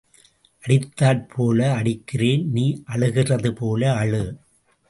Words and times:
அடித்தாற் 0.63 1.27
போல 1.27 1.59
அடிக்கிறேன் 1.73 2.47
நீ 2.51 2.65
அழுகிறது 2.85 3.51
போல 3.53 3.93
அழு. 3.93 4.23